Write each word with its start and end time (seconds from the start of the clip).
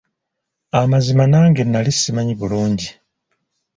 Amazima 0.79 1.23
nange 1.33 1.61
nali 1.65 1.91
simanyi 1.99 2.33
bulungi. 2.39 2.89